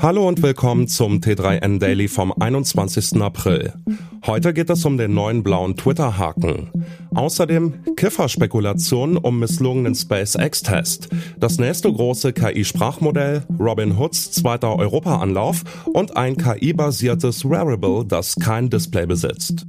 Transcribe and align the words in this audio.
Hallo 0.00 0.28
und 0.28 0.42
willkommen 0.42 0.86
zum 0.86 1.18
T3N 1.18 1.80
Daily 1.80 2.06
vom 2.06 2.32
21. 2.32 3.20
April. 3.20 3.72
Heute 4.24 4.54
geht 4.54 4.70
es 4.70 4.84
um 4.84 4.96
den 4.96 5.12
neuen 5.12 5.42
blauen 5.42 5.74
Twitter-Haken. 5.74 6.70
Außerdem 7.16 7.96
Kifferspekulationen 7.96 9.16
um 9.16 9.40
misslungenen 9.40 9.96
SpaceX-Test, 9.96 11.08
das 11.36 11.58
nächste 11.58 11.92
große 11.92 12.32
KI-Sprachmodell, 12.32 13.42
Robin 13.58 13.98
Hoods 13.98 14.30
zweiter 14.30 14.76
Europa-Anlauf 14.76 15.64
und 15.86 16.16
ein 16.16 16.36
KI-basiertes 16.36 17.44
Wearable, 17.44 18.04
das 18.06 18.36
kein 18.36 18.70
Display 18.70 19.06
besitzt. 19.06 19.66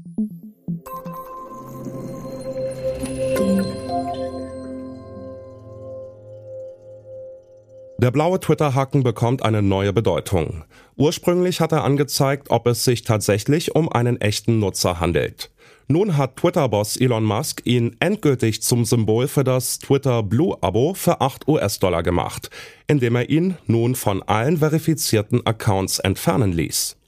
Der 8.02 8.11
blaue 8.11 8.39
Twitter-Haken 8.39 9.04
bekommt 9.04 9.43
eine 9.43 9.61
neue 9.61 9.91
Bedeutung. 9.91 10.64
Ursprünglich 10.96 11.60
hat 11.60 11.73
er 11.73 11.83
angezeigt, 11.83 12.50
ob 12.50 12.65
es 12.65 12.86
sich 12.86 13.01
tatsächlich 13.04 13.75
um 13.75 13.92
einen 13.92 14.21
echten 14.21 14.57
Nutzer 14.57 15.01
handelt. 15.01 15.51
Nun 15.89 16.15
hat 16.15 16.37
Twitter-Boss 16.37 16.96
Elon 16.96 17.25
Musk 17.25 17.61
ihn 17.65 17.97
endgültig 18.00 18.61
zum 18.61 18.86
Symbol 18.86 19.28
für 19.28 19.43
das 19.43 19.79
Twitter 19.79 20.23
Blue-Abo 20.23 20.93
für 20.93 21.20
8 21.20 21.50
US-Dollar 21.50 22.01
gemacht, 22.01 22.50
indem 22.87 23.18
er 23.18 23.29
ihn 23.29 23.57
nun 23.65 23.96
von 23.96 24.23
allen 24.23 24.59
verifizierten 24.59 25.45
Accounts 25.45 26.00
entfernen 26.00 26.54
ließ. 26.54 26.98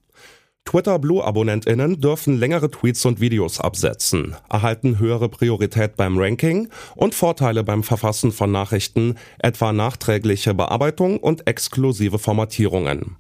Twitter 0.66 1.00
Blue 1.00 1.22
Abonnentinnen 1.22 2.00
dürfen 2.00 2.40
längere 2.40 2.72
Tweets 2.72 3.06
und 3.06 3.20
Videos 3.20 3.60
absetzen, 3.60 4.38
erhalten 4.50 5.00
höhere 5.00 5.28
Priorität 5.28 5.98
beim 5.98 6.18
Ranking 6.18 6.70
und 6.96 7.14
Vorteile 7.14 7.66
beim 7.66 7.84
Verfassen 7.84 8.32
von 8.32 8.52
Nachrichten, 8.54 9.16
etwa 9.40 9.74
nachträgliche 9.74 10.54
Bearbeitung 10.54 11.18
und 11.18 11.46
exklusive 11.46 12.20
Formatierungen. 12.20 13.18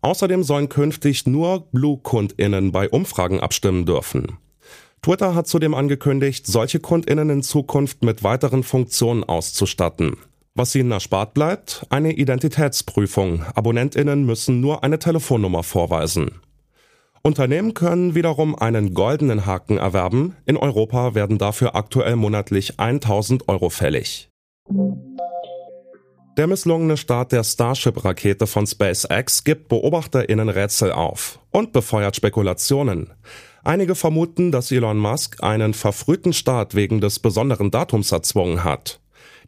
Außerdem 0.00 0.44
sollen 0.44 0.68
künftig 0.68 1.26
nur 1.26 1.66
Blue-Kundinnen 1.72 2.70
bei 2.70 2.88
Umfragen 2.88 3.40
abstimmen 3.40 3.84
dürfen. 3.84 4.38
Twitter 5.02 5.34
hat 5.34 5.48
zudem 5.48 5.74
angekündigt, 5.74 6.46
solche 6.46 6.78
Kundinnen 6.78 7.30
in 7.30 7.42
Zukunft 7.42 8.04
mit 8.04 8.22
weiteren 8.22 8.62
Funktionen 8.62 9.24
auszustatten. 9.24 10.18
Was 10.54 10.74
ihnen 10.74 10.92
erspart 10.92 11.34
bleibt, 11.34 11.84
eine 11.90 12.12
Identitätsprüfung. 12.12 13.44
Abonnentinnen 13.54 14.24
müssen 14.24 14.60
nur 14.60 14.84
eine 14.84 14.98
Telefonnummer 14.98 15.62
vorweisen. 15.62 16.40
Unternehmen 17.26 17.74
können 17.74 18.14
wiederum 18.14 18.54
einen 18.54 18.94
goldenen 18.94 19.46
Haken 19.46 19.78
erwerben. 19.78 20.36
In 20.46 20.56
Europa 20.56 21.16
werden 21.16 21.38
dafür 21.38 21.74
aktuell 21.74 22.14
monatlich 22.14 22.78
1000 22.78 23.48
Euro 23.48 23.68
fällig. 23.68 24.30
Der 26.36 26.46
misslungene 26.46 26.96
Start 26.96 27.32
der 27.32 27.42
Starship-Rakete 27.42 28.46
von 28.46 28.64
SpaceX 28.64 29.42
gibt 29.42 29.66
BeobachterInnen 29.66 30.48
Rätsel 30.48 30.92
auf 30.92 31.40
und 31.50 31.72
befeuert 31.72 32.14
Spekulationen. 32.14 33.10
Einige 33.64 33.96
vermuten, 33.96 34.52
dass 34.52 34.70
Elon 34.70 34.98
Musk 34.98 35.42
einen 35.42 35.74
verfrühten 35.74 36.32
Start 36.32 36.76
wegen 36.76 37.00
des 37.00 37.18
besonderen 37.18 37.72
Datums 37.72 38.12
erzwungen 38.12 38.62
hat. 38.62 39.00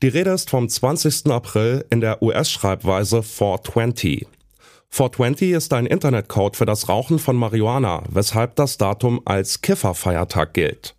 Die 0.02 0.08
Rede 0.08 0.30
ist 0.30 0.50
vom 0.50 0.68
20. 0.68 1.30
April 1.30 1.84
in 1.90 2.00
der 2.00 2.22
US-Schreibweise 2.22 3.22
420. 3.22 4.26
420 4.90 5.50
ist 5.50 5.72
ein 5.74 5.86
Internetcode 5.86 6.56
für 6.56 6.66
das 6.66 6.88
Rauchen 6.88 7.18
von 7.18 7.36
Marihuana, 7.36 8.02
weshalb 8.08 8.56
das 8.56 8.78
Datum 8.78 9.20
als 9.24 9.60
Kifferfeiertag 9.60 10.54
gilt. 10.54 10.96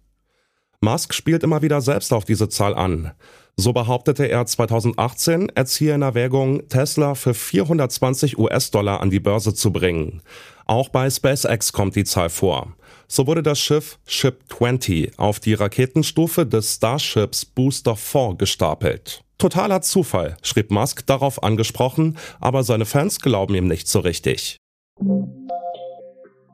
Musk 0.79 1.13
spielt 1.13 1.43
immer 1.43 1.61
wieder 1.61 1.81
selbst 1.81 2.13
auf 2.13 2.23
diese 2.23 2.47
Zahl 2.47 2.75
an. 2.75 3.11
So 3.57 3.73
behauptete 3.73 4.25
er 4.25 4.45
2018, 4.45 5.51
er 5.53 5.65
ziehe 5.65 5.93
in 5.93 6.01
Erwägung, 6.01 6.69
Tesla 6.69 7.15
für 7.15 7.33
420 7.33 8.37
US-Dollar 8.37 9.01
an 9.01 9.09
die 9.09 9.19
Börse 9.19 9.53
zu 9.53 9.73
bringen. 9.73 10.21
Auch 10.70 10.89
bei 10.89 11.09
SpaceX 11.09 11.73
kommt 11.73 11.95
die 11.95 12.03
Zahl 12.03 12.30
vor. 12.30 12.75
So 13.08 13.25
wurde 13.25 13.42
das 13.42 13.59
Schiff 13.59 13.98
Ship 14.06 14.38
20 14.56 15.18
auf 15.18 15.40
die 15.40 15.56
Raketenstufe 15.56 16.46
des 16.46 16.75
Starships 16.75 17.44
Booster 17.44 17.96
4 17.96 18.35
gestapelt. 18.38 19.24
Totaler 19.40 19.81
Zufall, 19.81 20.38
schrieb 20.44 20.69
Musk 20.69 21.08
darauf 21.08 21.41
angesprochen, 21.41 22.19
aber 22.40 22.62
seine 22.62 22.85
Fans 22.85 23.19
glauben 23.19 23.56
ihm 23.56 23.68
nicht 23.68 23.88
so 23.88 24.02
richtig. 24.02 24.58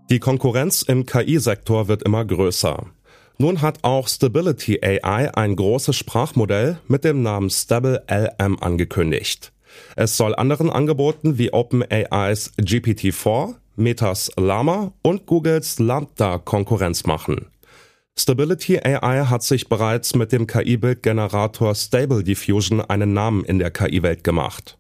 Die 0.09 0.19
Konkurrenz 0.19 0.81
im 0.81 1.05
KI-Sektor 1.05 1.89
wird 1.89 2.03
immer 2.03 2.23
größer. 2.23 2.85
Nun 3.37 3.61
hat 3.61 3.79
auch 3.81 4.07
Stability 4.07 4.79
AI 4.81 5.35
ein 5.35 5.57
großes 5.57 5.93
Sprachmodell 5.93 6.77
mit 6.87 7.03
dem 7.03 7.21
Namen 7.21 7.49
Stable 7.49 8.05
LM 8.09 8.59
angekündigt. 8.61 9.51
Es 9.97 10.15
soll 10.15 10.33
anderen 10.33 10.69
Angeboten 10.69 11.37
wie 11.37 11.51
OpenAIs 11.51 12.53
GPT-4, 12.57 13.55
Metas 13.75 14.31
Llama 14.37 14.93
und 15.01 15.25
Googles 15.25 15.79
Lambda 15.79 16.37
Konkurrenz 16.37 17.05
machen. 17.05 17.47
Stability 18.17 18.79
AI 18.79 19.25
hat 19.25 19.43
sich 19.43 19.67
bereits 19.67 20.15
mit 20.15 20.31
dem 20.31 20.47
KI-Bildgenerator 20.47 21.75
Stable 21.75 22.23
Diffusion 22.23 22.79
einen 22.79 23.13
Namen 23.13 23.43
in 23.43 23.59
der 23.59 23.71
KI-Welt 23.71 24.23
gemacht. 24.23 24.77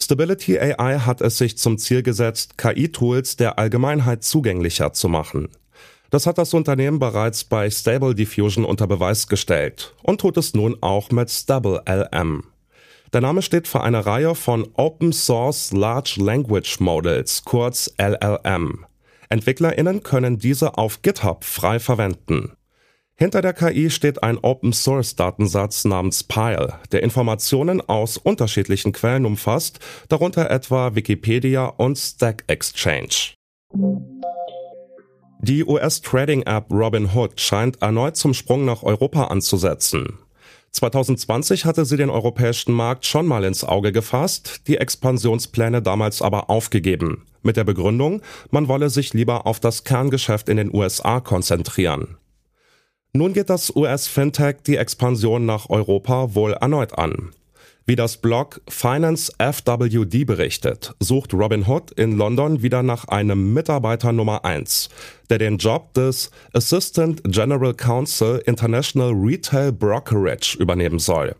Stability 0.00 0.58
AI 0.58 1.00
hat 1.00 1.20
es 1.20 1.36
sich 1.36 1.58
zum 1.58 1.76
Ziel 1.76 2.02
gesetzt, 2.02 2.56
KI-Tools 2.56 3.36
der 3.36 3.58
Allgemeinheit 3.58 4.24
zugänglicher 4.24 4.92
zu 4.92 5.08
machen. 5.08 5.48
Das 6.10 6.26
hat 6.26 6.38
das 6.38 6.54
Unternehmen 6.54 6.98
bereits 6.98 7.44
bei 7.44 7.68
Stable 7.68 8.14
Diffusion 8.14 8.64
unter 8.64 8.86
Beweis 8.86 9.28
gestellt 9.28 9.94
und 10.02 10.22
tut 10.22 10.38
es 10.38 10.54
nun 10.54 10.78
auch 10.80 11.10
mit 11.10 11.28
Stable 11.30 11.82
LM. 11.86 12.44
Der 13.12 13.20
Name 13.20 13.42
steht 13.42 13.66
für 13.66 13.82
eine 13.82 14.04
Reihe 14.04 14.34
von 14.34 14.68
Open 14.74 15.12
Source 15.12 15.72
Large 15.72 16.16
Language 16.18 16.80
Models, 16.80 17.42
kurz 17.44 17.92
LLM. 17.98 18.84
EntwicklerInnen 19.30 20.02
können 20.02 20.38
diese 20.38 20.76
auf 20.78 21.02
GitHub 21.02 21.44
frei 21.44 21.78
verwenden. 21.78 22.52
Hinter 23.20 23.42
der 23.42 23.52
KI 23.52 23.90
steht 23.90 24.22
ein 24.22 24.38
Open-Source-Datensatz 24.38 25.84
namens 25.84 26.22
Pile, 26.22 26.74
der 26.92 27.02
Informationen 27.02 27.80
aus 27.80 28.16
unterschiedlichen 28.16 28.92
Quellen 28.92 29.26
umfasst, 29.26 29.80
darunter 30.08 30.48
etwa 30.52 30.94
Wikipedia 30.94 31.66
und 31.66 31.98
Stack 31.98 32.44
Exchange. 32.46 33.34
Die 35.40 35.64
US-Trading-App 35.64 36.70
Robinhood 36.70 37.40
scheint 37.40 37.82
erneut 37.82 38.16
zum 38.16 38.34
Sprung 38.34 38.64
nach 38.64 38.84
Europa 38.84 39.24
anzusetzen. 39.24 40.18
2020 40.72 41.64
hatte 41.64 41.84
sie 41.84 41.96
den 41.96 42.10
europäischen 42.10 42.72
Markt 42.72 43.06
schon 43.06 43.26
mal 43.26 43.44
ins 43.44 43.64
Auge 43.64 43.92
gefasst, 43.92 44.62
die 44.66 44.76
Expansionspläne 44.76 45.82
damals 45.82 46.22
aber 46.22 46.50
aufgegeben, 46.50 47.26
mit 47.42 47.56
der 47.56 47.64
Begründung, 47.64 48.22
man 48.50 48.68
wolle 48.68 48.90
sich 48.90 49.14
lieber 49.14 49.46
auf 49.46 49.60
das 49.60 49.84
Kerngeschäft 49.84 50.48
in 50.48 50.56
den 50.58 50.74
USA 50.74 51.20
konzentrieren. 51.20 52.18
Nun 53.12 53.32
geht 53.32 53.50
das 53.50 53.74
US-Fintech 53.74 54.56
die 54.66 54.76
Expansion 54.76 55.46
nach 55.46 55.70
Europa 55.70 56.34
wohl 56.34 56.52
erneut 56.52 56.98
an. 56.98 57.32
Wie 57.88 57.96
das 57.96 58.18
Blog 58.18 58.60
Finance 58.68 59.32
FWD 59.38 60.26
berichtet, 60.26 60.94
sucht 61.00 61.32
Robinhood 61.32 61.90
in 61.92 62.18
London 62.18 62.62
wieder 62.62 62.82
nach 62.82 63.08
einem 63.08 63.54
Mitarbeiter 63.54 64.12
Nummer 64.12 64.44
1, 64.44 64.90
der 65.30 65.38
den 65.38 65.56
Job 65.56 65.94
des 65.94 66.30
Assistant 66.52 67.22
General 67.24 67.72
Counsel 67.72 68.42
International 68.44 69.12
Retail 69.12 69.72
Brokerage 69.72 70.58
übernehmen 70.58 70.98
soll. 70.98 71.34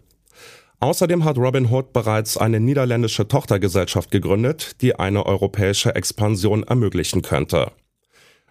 Außerdem 0.81 1.23
hat 1.23 1.37
Robinhood 1.37 1.93
bereits 1.93 2.39
eine 2.39 2.61
niederländische 2.61 3.29
Tochtergesellschaft 3.29 4.11
gegründet, 4.11 4.81
die 4.81 4.99
eine 4.99 5.27
europäische 5.27 5.95
Expansion 5.95 6.63
ermöglichen 6.63 7.21
könnte. 7.21 7.73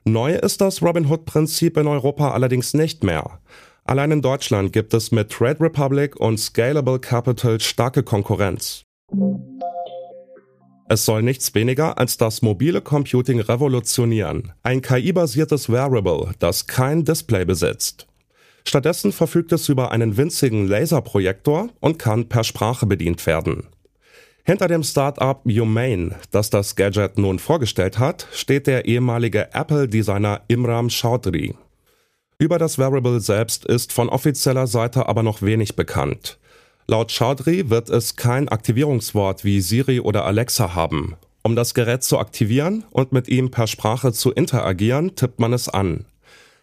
Neu 0.06 0.36
ist 0.36 0.62
das 0.62 0.84
Robinhood-Prinzip 0.84 1.76
in 1.78 1.88
Europa 1.88 2.30
allerdings 2.30 2.76
nicht 2.76 3.04
mehr. 3.04 3.40
Allein 3.88 4.12
in 4.12 4.22
Deutschland 4.22 4.74
gibt 4.74 4.94
es 4.94 5.14
mit 5.14 5.32
Trade 5.32 5.62
Republic 5.62 6.18
und 6.18 6.38
Scalable 6.38 7.00
Capital 7.00 7.62
starke 7.62 8.04
Konkurrenz. 8.04 8.84
Es 10.90 11.06
soll 11.06 11.24
nichts 11.24 11.56
weniger 11.56 11.98
als 11.98 12.18
das 12.18 12.42
mobile 12.42 12.82
Computing 12.82 13.40
revolutionieren. 13.40 14.52
Ein 14.62 14.82
KI-basiertes 14.82 15.70
Wearable, 15.70 16.32
das 16.40 16.68
kein 16.68 17.06
Display 17.06 17.46
besitzt. 17.46 18.08
Stattdessen 18.66 19.14
verfügt 19.14 19.54
es 19.54 19.70
über 19.70 19.92
einen 19.92 20.18
winzigen 20.18 20.68
Laserprojektor 20.68 21.70
und 21.80 21.98
kann 21.98 22.28
per 22.28 22.44
Sprache 22.44 22.86
bedient 22.86 23.26
werden. 23.26 23.68
Hinter 24.44 24.68
dem 24.68 24.84
Startup 24.84 25.42
Humane, 25.46 26.16
das 26.32 26.50
das 26.50 26.76
Gadget 26.76 27.18
nun 27.18 27.40
vorgestellt 27.40 28.00
hat, 28.00 28.28
steht 28.34 28.68
der 28.68 28.86
ehemalige 28.86 29.54
Apple-Designer 29.54 30.42
Imram 30.50 30.90
Chaudhry. 30.90 31.56
Über 32.40 32.60
das 32.60 32.78
Wearable 32.78 33.20
selbst 33.20 33.66
ist 33.66 33.92
von 33.92 34.10
offizieller 34.10 34.68
Seite 34.68 35.10
aber 35.10 35.24
noch 35.24 35.42
wenig 35.42 35.76
bekannt. 35.76 36.38
Laut 36.86 37.12
Chaudhry 37.12 37.72
wird 37.72 37.90
es 37.90 38.16
kein 38.16 38.48
Aktivierungswort 38.48 39.44
wie 39.44 39.60
Siri 39.60 40.00
oder 40.00 40.24
Alexa 40.24 40.76
haben. 40.76 41.16
Um 41.42 41.56
das 41.56 41.74
Gerät 41.74 42.04
zu 42.04 42.20
aktivieren 42.20 42.84
und 42.92 43.12
mit 43.12 43.28
ihm 43.28 43.50
per 43.50 43.66
Sprache 43.66 44.14
zu 44.14 44.32
interagieren, 44.32 45.16
tippt 45.16 45.40
man 45.40 45.52
es 45.52 45.68
an. 45.68 46.06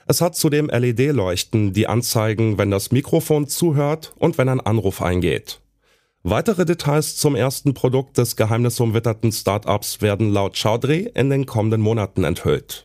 Es 0.06 0.21
hat 0.21 0.37
zudem 0.37 0.69
LED-Leuchten, 0.69 1.73
die 1.73 1.88
anzeigen, 1.88 2.56
wenn 2.56 2.70
das 2.70 2.93
Mikrofon 2.93 3.49
zuhört 3.49 4.12
und 4.17 4.38
wenn 4.38 4.49
ein 4.49 4.61
Anruf 4.61 5.03
eingeht. 5.03 5.61
Weitere 6.23 6.67
Details 6.67 7.17
zum 7.17 7.35
ersten 7.35 7.75
Produkt 7.75 8.17
des 8.17 8.37
geheimnisumwitterten 8.37 9.32
Startups 9.32 10.00
werden 10.03 10.31
laut 10.31 10.56
Chaudhry 10.56 11.11
in 11.15 11.31
den 11.31 11.47
kommenden 11.47 11.81
Monaten 11.81 12.23
enthüllt. 12.23 12.85